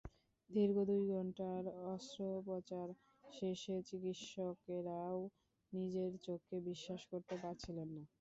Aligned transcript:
দীর্ঘ 0.49 0.77
দুই 0.89 1.03
ঘণ্টার 1.11 1.63
অস্ত্রপচার 1.89 2.87
শেষে 3.23 3.75
চিকিৎসকেরাও 3.89 5.19
নিজের 5.73 6.11
চোখকে 6.25 6.55
বিশ্বাস 6.69 7.01
করতে 7.11 7.35
পারছিলেন 7.43 7.87
না। 7.95 8.03